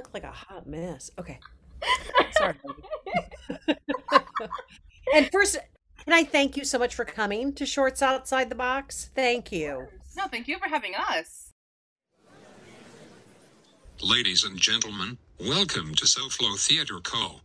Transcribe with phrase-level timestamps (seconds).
[0.00, 1.10] look like a hot mess.
[1.18, 1.38] Okay.
[2.32, 2.54] Sorry.
[5.14, 5.58] and first,
[6.04, 9.10] can I thank you so much for coming to Shorts Outside the Box?
[9.14, 9.86] Thank you.
[10.16, 11.52] No, thank you for having us.
[14.02, 17.40] Ladies and gentlemen, welcome to SoFlo Theater Co.,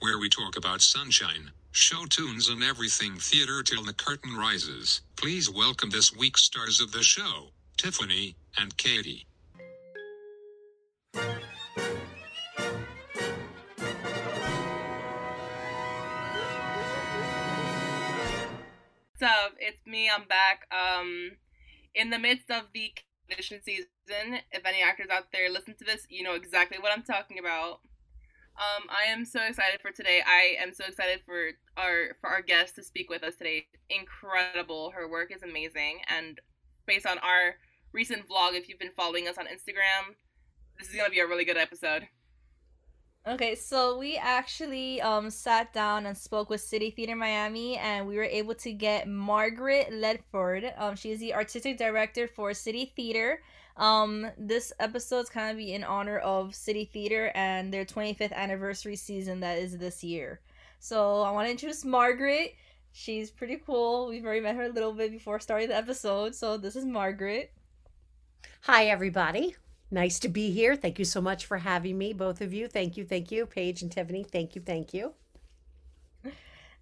[0.00, 5.02] where we talk about sunshine, show tunes, and everything theater till the curtain rises.
[5.16, 9.26] Please welcome this week's stars of the show, Tiffany and Katie.
[19.64, 20.10] It's me.
[20.10, 20.66] I'm back.
[20.74, 21.38] Um,
[21.94, 22.92] in the midst of the
[23.30, 23.86] audition season.
[24.50, 27.80] If any actors out there listen to this, you know exactly what I'm talking about.
[28.58, 30.20] Um, I am so excited for today.
[30.26, 33.66] I am so excited for our for our guest to speak with us today.
[33.88, 34.90] Incredible.
[34.90, 36.40] Her work is amazing, and
[36.84, 37.54] based on our
[37.92, 40.16] recent vlog, if you've been following us on Instagram,
[40.78, 42.08] this is gonna be a really good episode.
[43.24, 48.16] Okay, so we actually um sat down and spoke with City Theater Miami, and we
[48.16, 50.72] were able to get Margaret Ledford.
[50.76, 53.40] Um, she is the artistic director for City Theater.
[53.76, 58.96] Um, this episode's kind of be in honor of City Theater and their 25th anniversary
[58.96, 60.40] season that is this year.
[60.80, 62.56] So I want to introduce Margaret.
[62.90, 64.08] She's pretty cool.
[64.08, 66.34] We've already met her a little bit before starting the episode.
[66.34, 67.52] So this is Margaret.
[68.62, 69.54] Hi, everybody.
[69.92, 70.74] Nice to be here.
[70.74, 72.66] Thank you so much for having me, both of you.
[72.66, 73.44] Thank you, thank you.
[73.44, 75.12] Paige and Tiffany, thank you, thank you.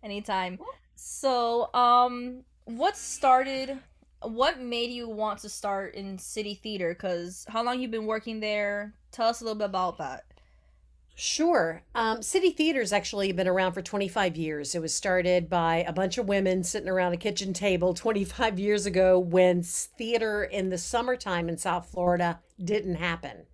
[0.04, 0.60] Anytime.
[0.94, 3.76] So, um, what started?
[4.22, 6.94] What made you want to start in City Theater?
[6.94, 8.94] Cause how long you been working there?
[9.10, 10.24] Tell us a little bit about that.
[11.20, 11.82] Sure.
[11.94, 14.74] Um, City Theater's actually been around for 25 years.
[14.74, 18.86] It was started by a bunch of women sitting around a kitchen table 25 years
[18.86, 23.44] ago when theater in the summertime in South Florida didn't happen.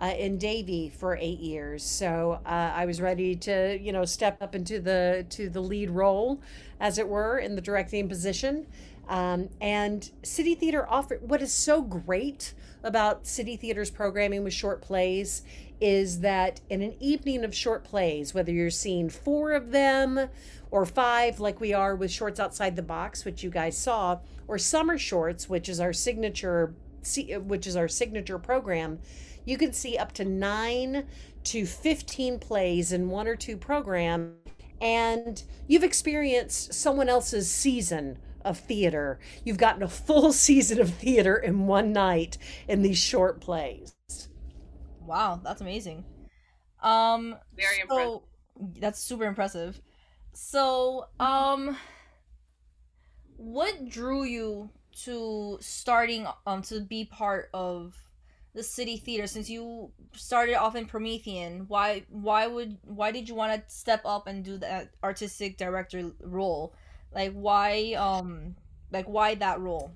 [0.00, 1.84] uh, in Davie for eight years.
[1.84, 5.90] So uh, I was ready to, you know, step up into the to the lead
[5.90, 6.40] role,
[6.80, 8.66] as it were, in the directing position.
[9.10, 12.54] Um, and City Theater offered what is so great
[12.84, 15.42] about City Theater's programming with short plays
[15.80, 20.28] is that in an evening of short plays, whether you're seeing four of them
[20.70, 24.58] or five, like we are with Shorts Outside the Box, which you guys saw, or
[24.58, 26.72] Summer Shorts, which is our signature,
[27.42, 29.00] which is our signature program,
[29.44, 31.06] you can see up to nine
[31.44, 34.36] to 15 plays in one or two programs,
[34.80, 39.18] and you've experienced someone else's season of theater.
[39.44, 43.94] You've gotten a full season of theater in one night in these short plays.
[45.00, 46.04] Wow, that's amazing.
[46.82, 48.80] Um, Very so, impressive.
[48.80, 49.80] That's super impressive.
[50.32, 51.76] So, um,
[53.36, 57.96] what drew you to starting um to be part of
[58.54, 63.34] the city theater since you started off in promethean why why would why did you
[63.34, 66.74] want to step up and do that artistic director role
[67.14, 68.56] like why um
[68.92, 69.92] like why that role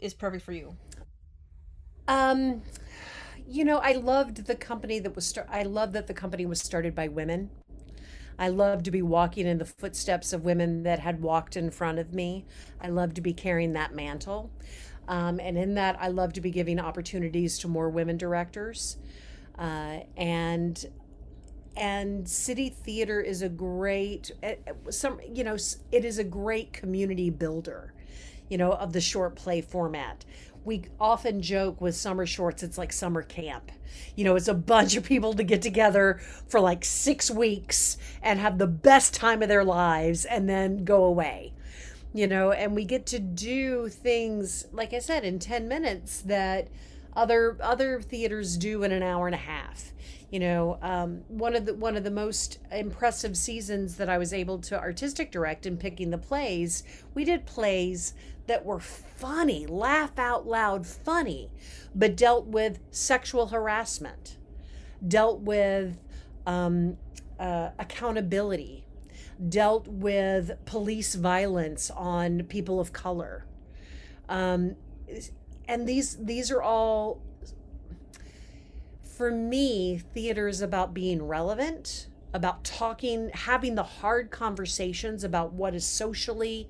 [0.00, 0.76] is perfect for you
[2.08, 2.62] Um,
[3.48, 5.36] you know, I loved the company that was.
[5.50, 7.50] I love that the company was started by women.
[8.38, 11.98] I love to be walking in the footsteps of women that had walked in front
[11.98, 12.46] of me.
[12.80, 14.50] I love to be carrying that mantle.
[15.08, 18.96] Um, and in that, I love to be giving opportunities to more women directors.
[19.58, 20.84] Uh, and
[21.76, 25.56] and city theater is a great eh, eh, some you know
[25.90, 27.92] it is a great community builder
[28.48, 30.24] you know of the short play format.
[30.64, 33.70] We often joke with summer shorts it's like summer camp.
[34.16, 38.38] You know it's a bunch of people to get together for like six weeks and
[38.38, 41.52] have the best time of their lives and then go away.
[42.12, 46.68] You know and we get to do things like i said in 10 minutes that
[47.16, 49.92] other other theaters do in an hour and a half
[50.34, 54.32] You know, um, one of the one of the most impressive seasons that I was
[54.32, 56.82] able to artistic direct in picking the plays,
[57.14, 58.14] we did plays
[58.48, 61.52] that were funny, laugh out loud funny,
[61.94, 64.36] but dealt with sexual harassment,
[65.06, 66.00] dealt with
[66.48, 66.96] um,
[67.38, 68.86] uh, accountability,
[69.48, 73.46] dealt with police violence on people of color.
[74.28, 74.74] Um,
[75.68, 77.22] and these these are all
[79.16, 85.74] for me theater is about being relevant about talking having the hard conversations about what
[85.74, 86.68] is socially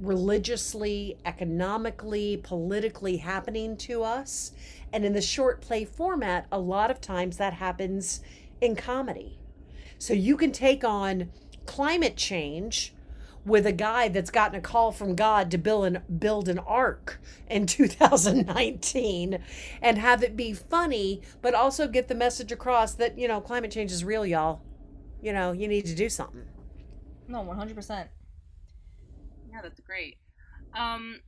[0.00, 4.52] religiously economically politically happening to us.
[4.92, 8.20] And in the short play format a lot of times that happens
[8.60, 9.38] in comedy.
[9.98, 11.30] So you can take on
[11.66, 12.94] climate change
[13.44, 17.20] with a guy that's gotten a call from God to build an build an ark
[17.48, 19.38] in 2019
[19.82, 23.70] and have it be funny, but also get the message across that, you know, climate
[23.70, 24.60] change is real, y'all.
[25.22, 26.44] You know, you need to do something.
[27.26, 28.08] No, 100%.
[29.50, 30.18] Yeah, that's great.
[30.74, 31.20] Um,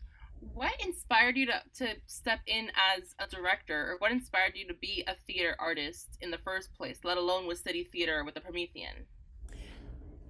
[0.55, 4.75] what inspired you to, to step in as a director, or what inspired you to
[4.75, 8.41] be a theater artist in the first place, let alone with City Theater with the
[8.41, 9.07] Promethean?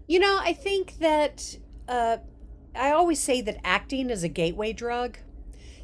[0.09, 1.57] You know, I think that
[1.91, 2.19] uh,
[2.75, 5.19] I always say that acting is a gateway drug.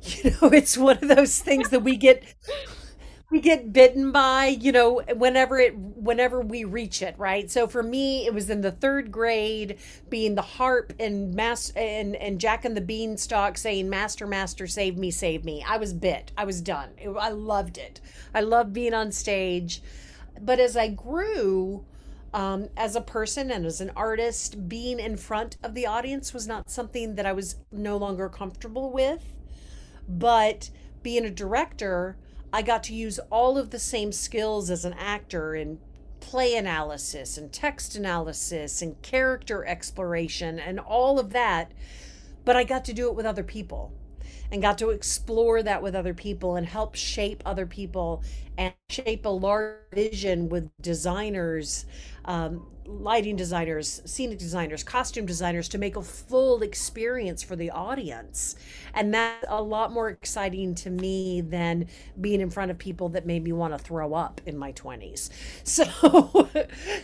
[0.02, 2.22] You know, it's one of those things that we get
[3.30, 7.50] we get bitten by, you know, whenever it whenever we reach it, right?
[7.50, 12.14] So for me, it was in the third grade, being the harp and mass and
[12.16, 16.30] and Jack and the Beanstalk saying, "Master, Master, save me, save me." I was bit.
[16.36, 16.90] I was done.
[16.98, 18.00] It, I loved it.
[18.32, 19.82] I loved being on stage,
[20.40, 21.84] but as I grew,
[22.36, 26.46] um, as a person and as an artist, being in front of the audience was
[26.46, 29.24] not something that I was no longer comfortable with.
[30.06, 30.68] But
[31.02, 32.18] being a director,
[32.52, 35.78] I got to use all of the same skills as an actor in
[36.20, 41.72] play analysis and text analysis and character exploration and all of that.
[42.44, 43.94] But I got to do it with other people
[44.50, 48.22] and got to explore that with other people and help shape other people
[48.58, 51.84] and shape a large vision with designers,
[52.24, 58.56] um, lighting designers, scenic designers, costume designers to make a full experience for the audience.
[58.94, 61.88] And that's a lot more exciting to me than
[62.20, 65.30] being in front of people that made me want to throw up in my 20s.
[65.66, 66.48] So,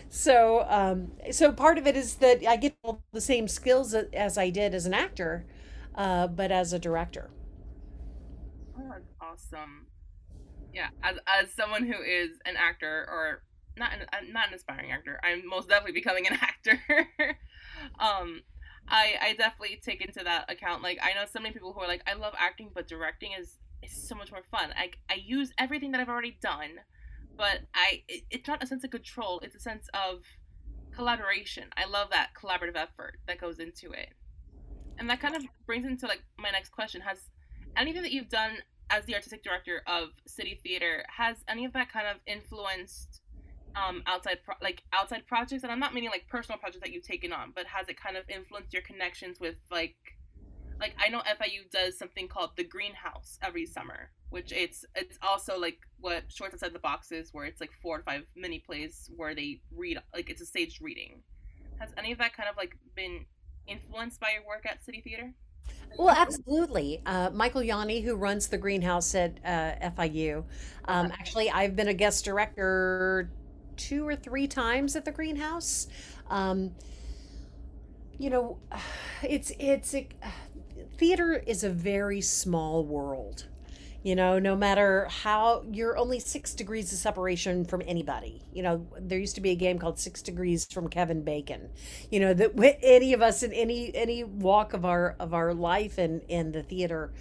[0.08, 4.38] so, um, so part of it is that I get all the same skills as
[4.38, 5.44] I did as an actor
[5.94, 7.30] uh, but as a director.
[9.20, 9.86] Awesome.
[10.74, 13.42] Yeah, as as someone who is an actor or
[13.76, 16.80] not an uh, not an aspiring actor, I'm most definitely becoming an actor.
[17.98, 18.42] um,
[18.88, 20.82] I I definitely take into that account.
[20.82, 23.58] Like I know so many people who are like, I love acting, but directing is
[23.82, 24.70] is so much more fun.
[24.76, 26.80] I I use everything that I've already done,
[27.36, 29.40] but I it, it's not a sense of control.
[29.40, 30.24] It's a sense of
[30.94, 31.64] collaboration.
[31.76, 34.10] I love that collaborative effort that goes into it
[34.98, 37.00] and that kind of brings into like my next question.
[37.00, 37.30] Has
[37.76, 38.58] anything that you've done
[38.90, 43.20] as the artistic director of city theater has any of that kind of influenced
[43.74, 45.62] um outside pro- like outside projects?
[45.62, 48.18] And i'm not meaning like personal projects that you've taken on but has it kind
[48.18, 49.96] of influenced your connections with like
[50.78, 55.58] like i know fiu does something called the greenhouse every summer which it's it's also
[55.58, 59.34] like what shorts outside the boxes where it's like four to five mini plays where
[59.34, 61.22] they read like it's a staged reading.
[61.78, 63.26] Has any of that kind of like been
[63.66, 65.32] influenced by your work at City Theater?
[65.98, 67.02] Well, absolutely.
[67.04, 70.44] Uh, Michael Yawney, who runs the greenhouse at uh, FIU,
[70.86, 73.30] um, actually, I've been a guest director
[73.76, 75.88] two or three times at the greenhouse.
[76.30, 76.72] Um,
[78.18, 78.58] you know,
[79.22, 80.12] it's it's it,
[80.98, 83.46] theater is a very small world.
[84.02, 88.42] You know, no matter how you're only six degrees of separation from anybody.
[88.52, 91.70] You know, there used to be a game called Six Degrees from Kevin Bacon.
[92.10, 95.98] You know that any of us in any any walk of our of our life
[95.98, 97.12] in in the theater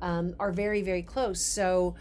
[0.00, 1.40] um, are very very close.
[1.44, 1.96] So,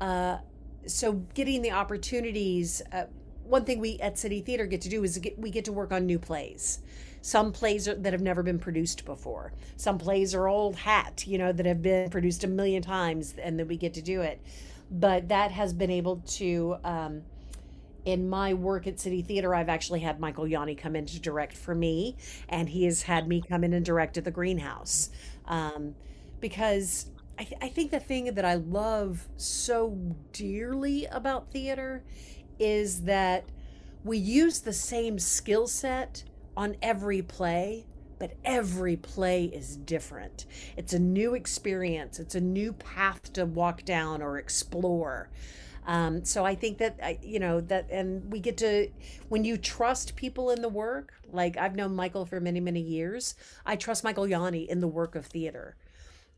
[0.00, 0.38] uh,
[0.86, 2.82] so getting the opportunities.
[2.92, 3.06] Uh,
[3.44, 5.92] one thing we at City Theater get to do is get, we get to work
[5.92, 6.78] on new plays.
[7.22, 9.52] Some plays are, that have never been produced before.
[9.76, 13.58] Some plays are old hat, you know, that have been produced a million times and
[13.58, 14.40] then we get to do it.
[14.90, 17.22] But that has been able to, um,
[18.04, 21.56] in my work at City Theater, I've actually had Michael Yawney come in to direct
[21.56, 22.16] for me,
[22.48, 25.08] and he has had me come in and direct at the greenhouse.
[25.46, 25.94] Um,
[26.40, 27.06] because
[27.38, 29.96] I, th- I think the thing that I love so
[30.32, 32.02] dearly about theater
[32.58, 33.44] is that
[34.04, 36.24] we use the same skill set
[36.56, 37.86] on every play,
[38.18, 40.46] but every play is different.
[40.76, 45.30] It's a new experience, it's a new path to walk down or explore.
[45.84, 48.88] Um, so I think that you know that, and we get to
[49.28, 51.14] when you trust people in the work.
[51.32, 53.34] Like I've known Michael for many many years.
[53.66, 55.76] I trust Michael Yawney in the work of theater.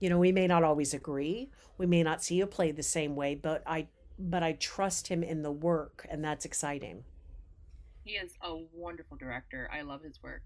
[0.00, 1.50] You know, we may not always agree.
[1.76, 5.22] We may not see a play the same way, but I but I trust him
[5.22, 7.04] in the work, and that's exciting.
[8.04, 9.68] He is a wonderful director.
[9.72, 10.44] I love his work.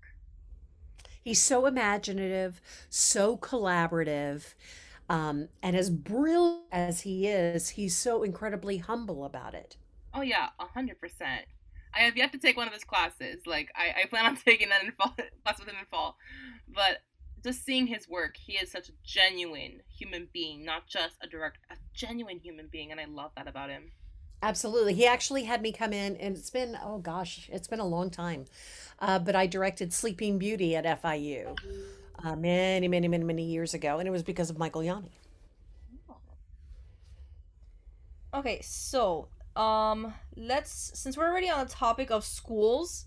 [1.23, 2.61] He's so imaginative,
[2.91, 4.55] so collaborative,
[5.09, 9.77] um, and as brilliant as he is, he's so incredibly humble about it.
[10.15, 11.47] Oh yeah, a hundred percent.
[11.95, 13.47] I have yet to take one of his classes.
[13.47, 16.17] Like I, I plan on taking that in fall class with him in fall.
[16.69, 16.99] But
[17.45, 21.59] just seeing his work, he is such a genuine human being, not just a direct
[21.71, 23.93] a genuine human being, and I love that about him.
[24.43, 24.95] Absolutely.
[24.95, 28.11] He actually had me come in, and it's been, oh gosh, it's been a long
[28.11, 28.45] time.
[29.01, 31.57] Uh, but I directed Sleeping Beauty at FIU
[32.25, 35.11] uh, many, many, many, many years ago, and it was because of Michael Yawney.
[38.35, 43.07] Okay, so um let's since we're already on the topic of schools,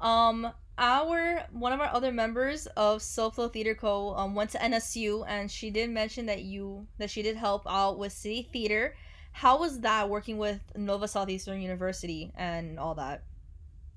[0.00, 4.14] um our one of our other members of SoFlo Theater Co.
[4.14, 7.98] Um, went to NSU and she did mention that you that she did help out
[7.98, 8.94] with City Theater.
[9.32, 13.24] How was that working with Nova Southeastern University and all that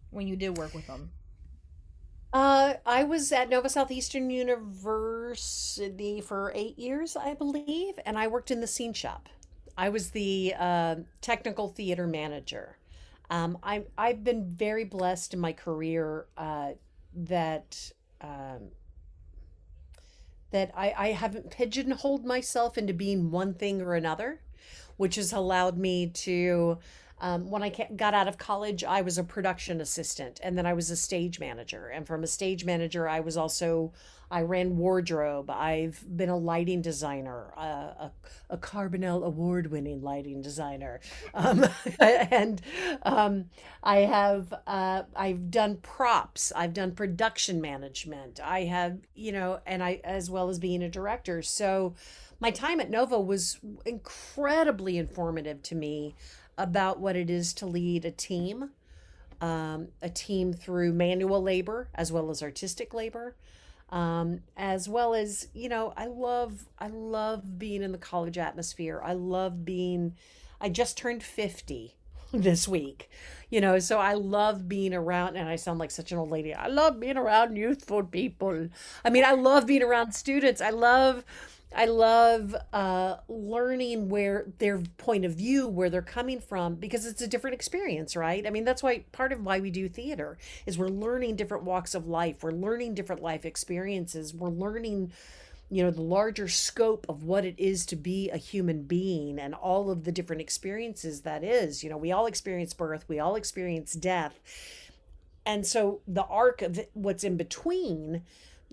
[0.10, 1.12] when you did work with them?
[2.32, 8.50] Uh, I was at Nova Southeastern University for eight years, I believe, and I worked
[8.50, 9.30] in the scene shop.
[9.78, 12.78] I was the uh, technical theater manager.
[13.30, 16.72] Um, I, I've been very blessed in my career uh,
[17.16, 18.70] that um,
[20.52, 24.40] that I, I haven't pigeonholed myself into being one thing or another,
[24.98, 26.78] which has allowed me to
[27.24, 30.74] um, when I got out of college, I was a production assistant and then I
[30.74, 31.88] was a stage manager.
[31.88, 33.94] And from a stage manager, I was also,
[34.30, 35.50] I ran wardrobe.
[35.50, 38.12] I've been a lighting designer, a,
[38.50, 41.00] a Carbonell award winning lighting designer.
[41.34, 41.66] Um,
[42.00, 42.62] and
[43.04, 43.46] um,
[43.82, 48.40] I have, uh, I've done props, I've done production management.
[48.44, 51.42] I have, you know, and I, as well as being a director.
[51.42, 51.96] So
[52.44, 56.14] my time at Nova was incredibly informative to me
[56.58, 58.72] about what it is to lead a team,
[59.40, 63.34] um, a team through manual labor as well as artistic labor.
[63.92, 69.00] Um, as well as you know i love i love being in the college atmosphere
[69.06, 70.16] i love being
[70.60, 71.96] i just turned 50
[72.34, 73.12] this week
[73.52, 76.56] you know so i love being around and i sound like such an old lady
[76.56, 78.68] i love being around youthful people
[79.06, 81.24] i mean i love being around students i love
[81.76, 87.22] I love uh, learning where their point of view, where they're coming from, because it's
[87.22, 88.46] a different experience, right?
[88.46, 91.96] I mean, that's why part of why we do theater is we're learning different walks
[91.96, 95.12] of life, we're learning different life experiences, we're learning,
[95.70, 99.56] you know, the larger scope of what it is to be a human being and
[99.56, 101.84] all of the different experiences that is.
[101.84, 104.40] You know, we all experience birth, we all experience death.
[105.46, 108.24] And so the arc of what's in between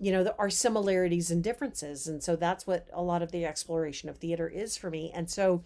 [0.01, 2.07] you know, there are similarities and differences.
[2.07, 5.11] And so that's what a lot of the exploration of theater is for me.
[5.13, 5.61] And so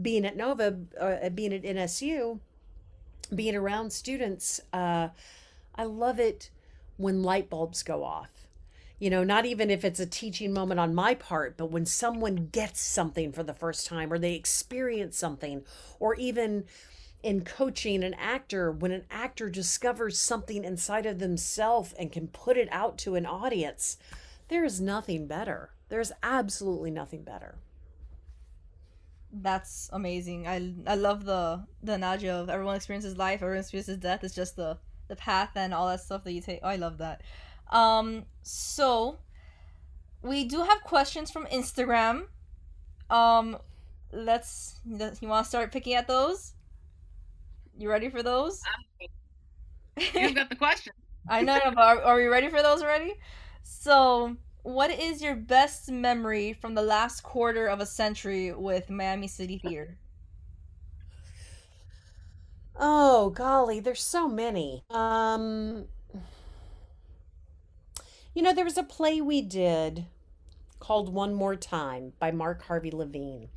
[0.00, 2.40] being at Nova, uh, being at NSU,
[3.34, 5.08] being around students, uh,
[5.74, 6.50] I love it
[6.98, 8.30] when light bulbs go off.
[8.98, 12.50] You know, not even if it's a teaching moment on my part, but when someone
[12.52, 15.62] gets something for the first time or they experience something,
[15.98, 16.64] or even
[17.22, 22.56] in coaching an actor when an actor discovers something inside of themselves and can put
[22.56, 23.96] it out to an audience
[24.50, 25.70] there is nothing better.
[25.88, 27.54] There's absolutely nothing better.
[29.32, 30.48] That's amazing.
[30.48, 34.24] I i love the the analogy of everyone experiences life everyone experiences death.
[34.24, 36.60] It's just the the path and all that stuff that you take.
[36.64, 37.22] Oh, i love that.
[37.70, 39.18] Um so
[40.20, 42.24] we do have questions from instagram.
[43.08, 43.56] Um
[44.12, 46.54] let's you want to start picking at those
[47.80, 48.60] you ready for those?
[50.14, 50.92] You've got the question.
[51.28, 53.14] I know, but are, are we ready for those already?
[53.62, 59.28] So, what is your best memory from the last quarter of a century with Miami
[59.28, 59.96] City Theater?
[62.76, 64.84] Oh, golly, there's so many.
[64.90, 65.86] Um,
[68.34, 70.06] you know, there was a play we did
[70.78, 73.48] called One More Time by Mark Harvey Levine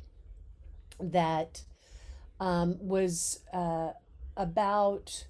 [1.00, 1.62] that
[2.40, 3.90] um, was uh,
[4.36, 5.26] about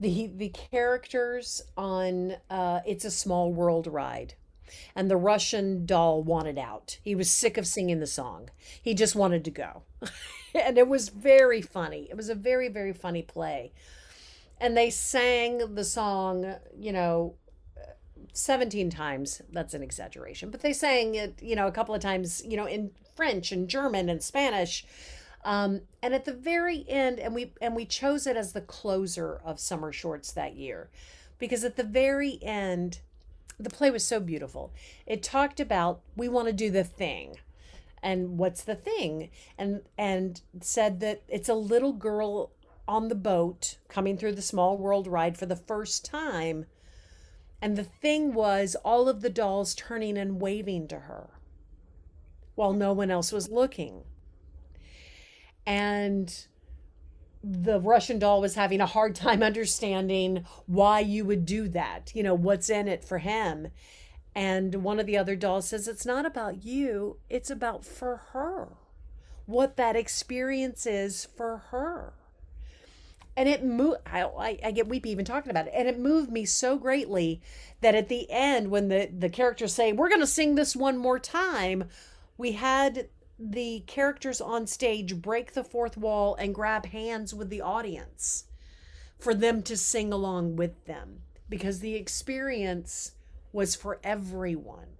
[0.00, 4.34] the the characters on uh, It's a Small World ride.
[4.94, 6.98] And the Russian doll wanted out.
[7.02, 8.50] He was sick of singing the song.
[8.82, 9.82] He just wanted to go.
[10.54, 12.06] and it was very funny.
[12.10, 13.72] It was a very, very funny play.
[14.60, 17.36] And they sang the song, you know,
[18.32, 19.42] 17 times.
[19.52, 22.66] That's an exaggeration, but they sang it, you know, a couple of times, you know,
[22.66, 24.84] in French and German and Spanish
[25.44, 29.40] Um, and at the very end, and we and we chose it as the closer
[29.44, 30.90] of summer shorts that year,
[31.38, 33.00] because at the very end,
[33.58, 34.72] the play was so beautiful.
[35.06, 37.36] It talked about we want to do the thing,
[38.02, 42.50] and what's the thing, and and said that it's a little girl
[42.86, 46.66] on the boat coming through the small world ride for the first time.
[47.60, 51.30] And the thing was all of the dolls turning and waving to her
[52.54, 54.04] while no one else was looking.
[55.68, 56.46] And
[57.44, 62.10] the Russian doll was having a hard time understanding why you would do that.
[62.14, 63.68] You know, what's in it for him.
[64.34, 68.68] And one of the other dolls says, It's not about you, it's about for her.
[69.44, 72.14] What that experience is for her
[73.38, 76.44] and it moved I, I, get weepy even talking about it and it moved me
[76.44, 77.40] so greatly
[77.80, 80.98] that at the end when the the characters say we're going to sing this one
[80.98, 81.84] more time
[82.36, 83.08] we had
[83.38, 88.44] the characters on stage break the fourth wall and grab hands with the audience
[89.18, 93.12] for them to sing along with them because the experience
[93.52, 94.98] was for everyone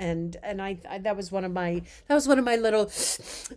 [0.00, 2.90] and and I, I, that was one of my that was one of my little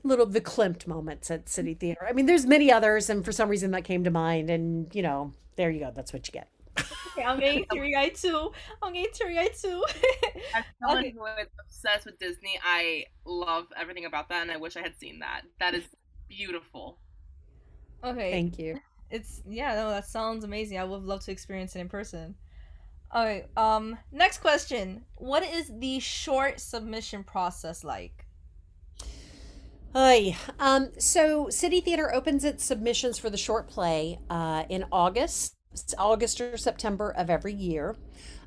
[0.04, 2.06] little verklempt moments at City Theater.
[2.08, 5.02] I mean, there's many others, and for some reason that came to mind, and you
[5.02, 5.92] know, there you go.
[5.96, 6.50] That's what you get.
[6.77, 8.51] Okay, I'm getting teary eyed too.
[8.82, 9.84] I'm getting teary eyed too.
[10.56, 11.13] As someone okay.
[11.18, 14.96] who is obsessed with Disney, I love everything about that, and I wish I had
[14.98, 15.42] seen that.
[15.60, 15.84] That is
[16.27, 16.98] beautiful.
[18.03, 18.80] Okay, thank you.
[19.10, 20.77] It's yeah, no, that sounds amazing.
[20.77, 22.36] I would love to experience it in person.
[23.15, 25.06] Okay, um, next question.
[25.15, 28.25] What is the short submission process like?
[29.94, 30.36] Hi.
[30.58, 35.56] Um, so City Theater opens its submissions for the short play uh, in August,
[35.98, 37.96] August or September of every year.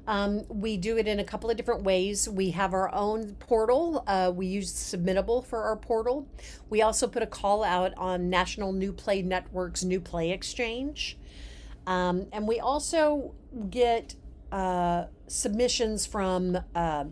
[0.06, 2.28] Um, we do it in a couple of different ways.
[2.28, 4.04] We have our own portal.
[4.06, 6.28] Uh, we use Submittable for our portal.
[6.70, 11.18] We also put a call out on National New Play Network's New Play Exchange.
[11.86, 13.34] Um, and we also
[13.70, 14.14] get
[14.52, 16.58] uh, submissions from.
[16.74, 17.06] Uh,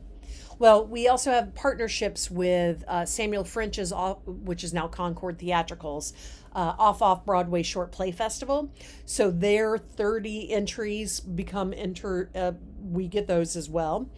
[0.60, 3.92] well, we also have partnerships with uh, Samuel French's,
[4.24, 6.12] which is now Concord Theatricals,
[6.54, 8.72] uh, Off Off Broadway Short Play Festival.
[9.04, 12.30] So their 30 entries become enter.
[12.34, 14.08] Uh, we get those as well.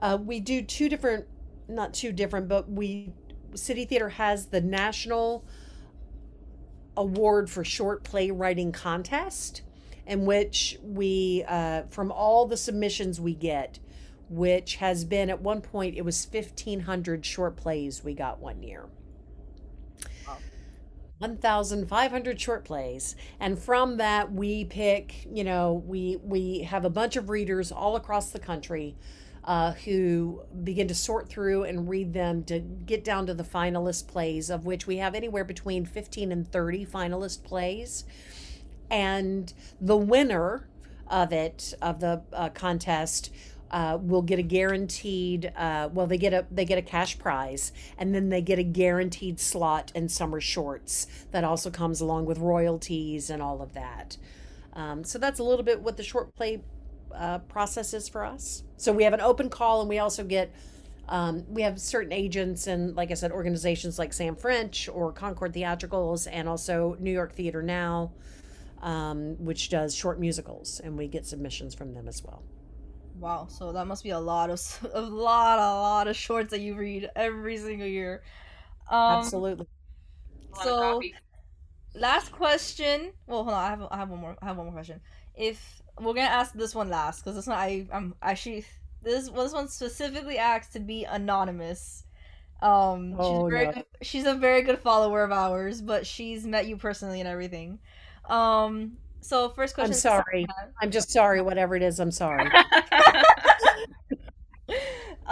[0.00, 1.26] Uh, we do two different,
[1.68, 3.12] not two different, but we
[3.54, 5.44] City Theater has the National
[6.96, 9.62] Award for Short Play Writing Contest
[10.06, 13.78] in which we, uh, from all the submissions we get,
[14.28, 18.86] which has been at one point, it was 1,500 short plays we got one year.
[21.18, 23.16] 1,500 short plays.
[23.40, 27.96] And from that, we pick, you know, we, we have a bunch of readers all
[27.96, 28.96] across the country
[29.44, 34.08] uh, who begin to sort through and read them to get down to the finalist
[34.08, 38.04] plays, of which we have anywhere between 15 and 30 finalist plays
[38.90, 40.68] and the winner
[41.08, 43.32] of it of the uh, contest
[43.70, 47.72] uh, will get a guaranteed uh, well they get a they get a cash prize
[47.98, 52.38] and then they get a guaranteed slot in summer shorts that also comes along with
[52.38, 54.16] royalties and all of that
[54.74, 56.62] um, so that's a little bit what the short play
[57.14, 60.52] uh, process is for us so we have an open call and we also get
[61.08, 65.52] um, we have certain agents and like i said organizations like sam french or concord
[65.52, 68.10] theatricals and also new york theater now
[68.82, 72.42] um, which does short musicals, and we get submissions from them as well.
[73.18, 74.60] Wow, so that must be a lot of
[74.92, 78.22] a lot, a lot of shorts that you read every single year.
[78.90, 79.66] Um, Absolutely.
[80.62, 81.02] So,
[81.94, 83.12] last question.
[83.26, 83.64] Well, hold on.
[83.64, 84.36] I have I have one more.
[84.40, 85.00] I have one more question.
[85.34, 88.64] If we're gonna ask this one last, because this one I I'm actually
[89.02, 92.04] this this one specifically asked to be anonymous.
[92.62, 93.72] Um, oh, she's, very no.
[93.72, 97.78] good, she's a very good follower of ours, but she's met you personally and everything.
[98.28, 98.98] Um.
[99.26, 99.92] So first question.
[99.92, 100.46] I'm sorry.
[100.80, 101.42] I'm just sorry.
[101.42, 102.48] Whatever it is, I'm sorry.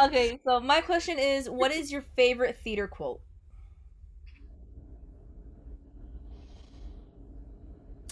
[0.03, 0.41] okay.
[0.45, 3.21] So my question is, what is your favorite theater quote?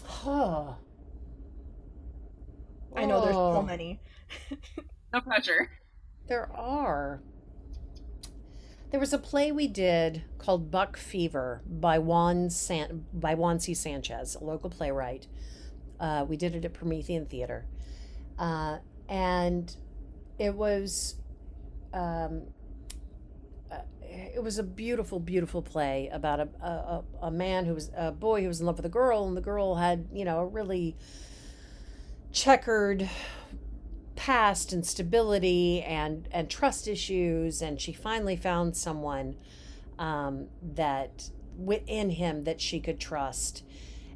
[0.04, 0.74] Huh.
[2.94, 3.62] I know there's so oh.
[3.62, 4.00] many.
[5.12, 5.68] no pressure.
[6.28, 7.24] There are.
[8.92, 13.74] There was a play we did called Buck Fever by Juan San- by Juan C.
[13.74, 15.26] Sanchez, a local playwright.
[16.02, 17.64] Uh, we did it at Promethean Theater,
[18.38, 19.74] uh, and
[20.38, 21.14] it was
[21.94, 22.42] um,
[23.70, 28.10] uh, it was a beautiful, beautiful play about a, a a man who was a
[28.10, 30.46] boy who was in love with a girl, and the girl had you know a
[30.46, 30.96] really
[32.32, 33.08] checkered
[34.16, 39.36] past and stability and and trust issues and she finally found someone
[39.98, 43.62] um, that within him that she could trust.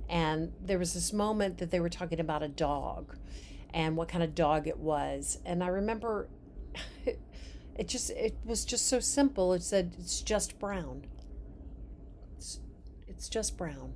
[0.09, 3.17] And there was this moment that they were talking about a dog
[3.75, 5.39] and what kind of dog it was.
[5.45, 6.29] And I remember
[7.77, 9.53] it just it was just so simple.
[9.53, 11.07] It said it's just brown.
[12.37, 12.61] It's,
[13.09, 13.95] it's just brown.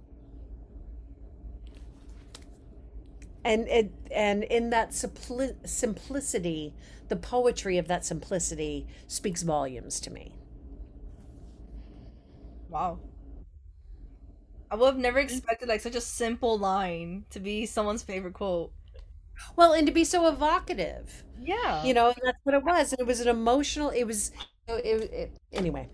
[3.44, 6.74] And it and in that simpli- simplicity,
[7.08, 10.34] the poetry of that simplicity speaks volumes to me.
[12.68, 13.00] Wow.
[14.70, 15.34] I would have never mm-hmm.
[15.34, 18.72] expected like such a simple line to be someone's favorite quote.
[19.56, 21.24] Well, and to be so evocative.
[21.40, 21.82] Yeah.
[21.82, 22.92] You know, and that's what it was.
[22.92, 24.32] And it was an emotional, it was,
[24.68, 25.88] it, it, anyway,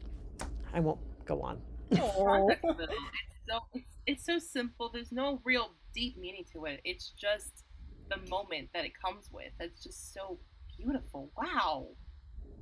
[0.74, 1.60] I won't go on.
[1.92, 2.24] Aw.
[2.24, 4.90] Context of it, It's so it's, it's so simple.
[4.92, 6.80] There's no real deep meaning to it.
[6.84, 7.64] It's just
[8.10, 9.52] the moment that it comes with.
[9.58, 10.38] That's just so
[10.76, 11.30] beautiful.
[11.36, 11.88] Wow.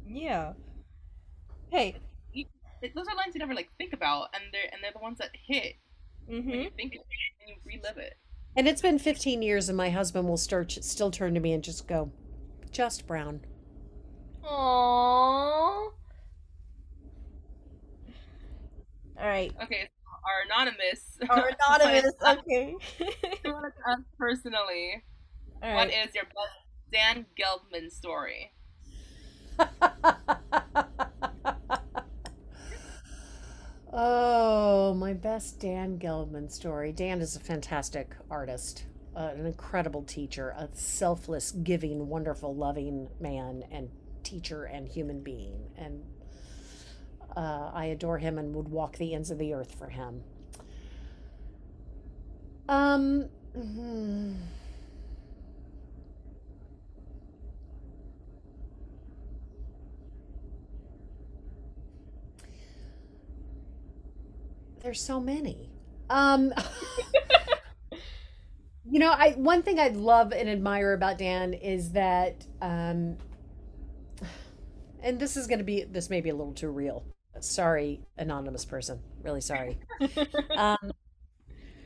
[0.06, 0.52] yeah.
[1.70, 1.88] Hey.
[1.96, 2.04] It-
[2.94, 5.30] those are lines you never like think about, and they're and they're the ones that
[5.46, 5.76] hit
[6.26, 6.50] when Mm-hmm.
[6.50, 7.06] you think of it
[7.40, 8.14] and you relive it.
[8.56, 11.62] And it's been 15 years, and my husband will start, still turn to me and
[11.62, 12.10] just go,
[12.70, 13.40] just brown.
[14.44, 15.90] Aww.
[19.16, 19.52] All right.
[19.62, 21.18] Okay, so our anonymous.
[21.28, 21.50] Our
[21.82, 22.12] anonymous.
[22.22, 22.74] Okay.
[23.44, 25.02] to ask personally,
[25.62, 26.06] All what right.
[26.08, 28.52] is your best Dan Gelbman story?
[33.94, 36.92] oh, my best Dan Gelman story.
[36.92, 38.84] Dan is a fantastic artist,
[39.16, 43.88] uh, an incredible teacher, a selfless, giving, wonderful, loving man and
[44.24, 45.70] teacher and human being.
[45.78, 46.02] And
[47.36, 50.22] uh, I adore him and would walk the ends of the earth for him.
[52.68, 53.28] Um.
[53.54, 54.32] hmm.
[64.84, 65.70] There's so many.
[66.10, 66.52] Um
[68.86, 73.16] You know, I one thing I love and admire about Dan is that um
[75.02, 77.02] and this is going to be this may be a little too real.
[77.40, 79.00] Sorry, anonymous person.
[79.22, 79.78] Really sorry.
[80.56, 80.92] Um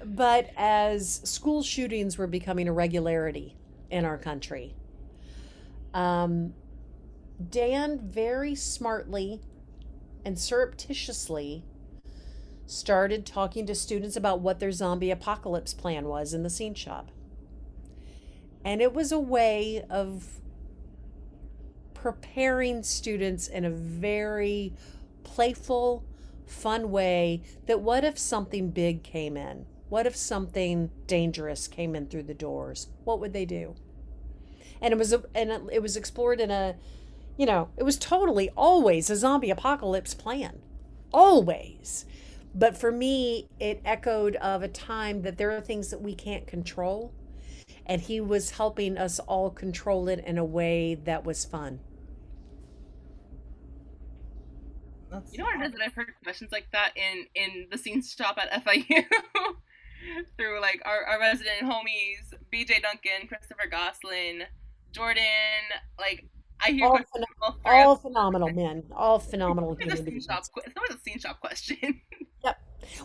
[0.04, 3.56] but as school shootings were becoming a regularity
[3.90, 4.74] in our country,
[5.92, 6.54] um,
[7.50, 9.40] Dan very smartly
[10.24, 11.64] and surreptitiously
[12.68, 17.10] started talking to students about what their zombie apocalypse plan was in the scene shop.
[18.64, 20.40] And it was a way of
[21.94, 24.74] preparing students in a very
[25.24, 26.04] playful,
[26.46, 29.64] fun way that what if something big came in?
[29.88, 32.88] What if something dangerous came in through the doors?
[33.04, 33.76] What would they do?
[34.82, 36.76] And it was a, and it- was explored in a
[37.38, 40.58] you know, it was totally always a zombie apocalypse plan.
[41.12, 42.04] Always.
[42.58, 46.44] But for me, it echoed of a time that there are things that we can't
[46.46, 47.12] control.
[47.86, 51.78] And he was helping us all control it in a way that was fun.
[55.10, 57.78] That's You know what it is that I've heard questions like that in in the
[57.78, 58.84] scene shop at FIU
[60.36, 64.42] through like our, our resident homies, BJ Duncan, Christopher Goslin,
[64.92, 65.22] Jordan.
[65.98, 66.26] Like
[66.60, 68.12] I hear All, questions phen- all three all of them.
[68.12, 70.44] phenomenal men, all phenomenal It's a human scene shop.
[70.54, 72.02] que- It's always a scene shop question.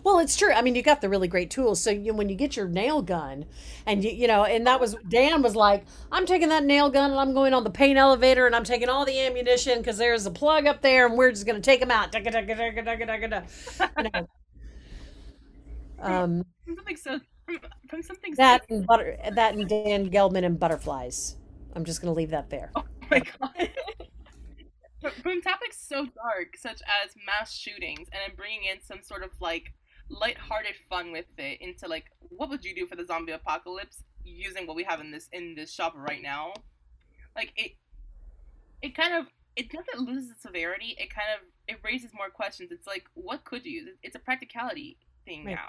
[0.04, 0.52] Well, it's true.
[0.54, 1.82] I mean, you got the really great tools.
[1.82, 3.46] So you, when you get your nail gun,
[3.86, 7.12] and you, you know, and that was Dan was like, I'm taking that nail gun
[7.12, 10.26] and I'm going on the paint elevator and I'm taking all the ammunition because there's
[10.26, 12.14] a plug up there and we're just gonna take them out.
[16.00, 20.60] Um, from something so from, from something that and butter, that and Dan Gelman and
[20.60, 21.38] butterflies.
[21.76, 22.72] I'm just gonna leave that there.
[22.76, 23.70] oh my god.
[25.22, 29.32] From, topics so dark, such as mass shootings, and then bringing in some sort of
[29.40, 29.74] like
[30.10, 34.68] lighthearted fun with it into like what would you do for the zombie apocalypse using
[34.68, 36.54] what we have in this in this shop right now
[37.36, 37.72] like it
[38.82, 42.30] it kind of it doesn't lose it its severity it kind of it raises more
[42.30, 45.56] questions it's like what could you use it's a practicality thing Right.
[45.56, 45.68] now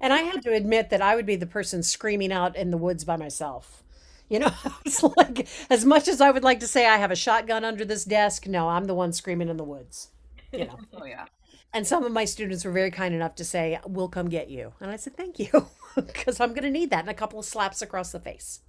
[0.00, 2.76] And I had to admit that I would be the person screaming out in the
[2.76, 3.82] woods by myself.
[4.28, 4.50] You know,
[4.84, 7.84] it's like as much as I would like to say I have a shotgun under
[7.84, 10.08] this desk, no, I'm the one screaming in the woods.
[10.52, 10.78] You know.
[10.94, 11.26] oh yeah
[11.72, 14.72] And some of my students were very kind enough to say, "We'll come get you."
[14.80, 17.44] And I said, "Thank you," because I'm going to need that and a couple of
[17.44, 18.60] slaps across the face.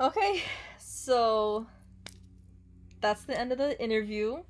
[0.00, 0.42] Okay,
[0.78, 1.66] so
[3.00, 4.42] that's the end of the interview.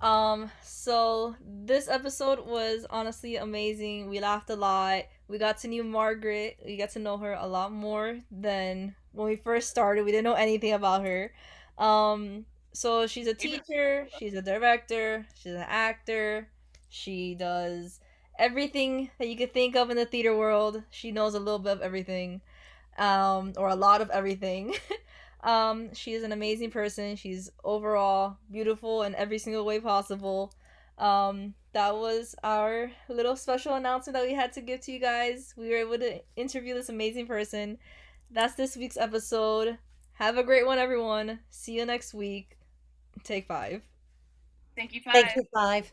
[0.00, 4.08] Um, so this episode was honestly amazing.
[4.08, 5.04] We laughed a lot.
[5.26, 6.58] We got to know Margaret.
[6.64, 10.04] We got to know her a lot more than when we first started.
[10.04, 11.32] We didn't know anything about her.
[11.78, 16.48] Um, so she's a teacher, she's a director, she's an actor,
[16.88, 18.00] She does
[18.38, 20.82] everything that you could think of in the theater world.
[20.90, 22.40] She knows a little bit of everything,
[22.98, 24.74] um, or a lot of everything.
[25.42, 27.16] um, she is an amazing person.
[27.16, 30.52] She's overall beautiful in every single way possible.
[30.98, 35.54] Um, that was our little special announcement that we had to give to you guys.
[35.56, 37.78] We were able to interview this amazing person.
[38.30, 39.78] That's this week's episode.
[40.14, 41.38] Have a great one, everyone.
[41.50, 42.58] See you next week.
[43.22, 43.82] Take five.
[44.76, 45.12] Thank you, five.
[45.14, 45.92] Thank you, five.